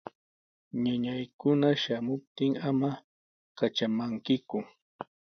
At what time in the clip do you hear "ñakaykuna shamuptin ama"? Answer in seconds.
0.83-2.89